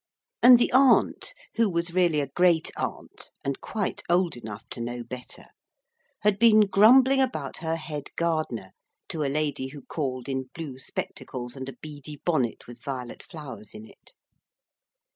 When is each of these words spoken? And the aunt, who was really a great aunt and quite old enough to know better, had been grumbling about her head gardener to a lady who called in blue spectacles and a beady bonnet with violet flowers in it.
And 0.41 0.57
the 0.57 0.71
aunt, 0.71 1.31
who 1.57 1.69
was 1.69 1.93
really 1.93 2.19
a 2.21 2.25
great 2.29 2.71
aunt 2.75 3.29
and 3.43 3.61
quite 3.61 4.01
old 4.09 4.35
enough 4.35 4.67
to 4.69 4.81
know 4.81 5.03
better, 5.03 5.45
had 6.21 6.39
been 6.39 6.61
grumbling 6.61 7.21
about 7.21 7.57
her 7.57 7.75
head 7.75 8.05
gardener 8.15 8.71
to 9.09 9.23
a 9.23 9.29
lady 9.29 9.67
who 9.67 9.83
called 9.83 10.27
in 10.27 10.49
blue 10.55 10.79
spectacles 10.79 11.55
and 11.55 11.69
a 11.69 11.73
beady 11.83 12.19
bonnet 12.25 12.65
with 12.65 12.81
violet 12.81 13.21
flowers 13.21 13.75
in 13.75 13.85
it. 13.85 14.13